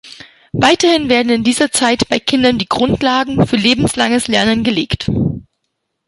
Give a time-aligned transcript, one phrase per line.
[0.53, 5.11] Weiterhin werden in dieser Zeit bei Kindern die Grundlagen für lebenslanges Lernen gelegt.